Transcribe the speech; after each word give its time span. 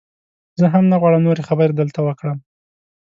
زه 0.59 0.65
هم 0.73 0.83
نه 0.91 0.95
غواړم 1.01 1.21
نورې 1.27 1.47
خبرې 1.49 1.73
دلته 1.75 1.99
وکړم. 2.03 2.37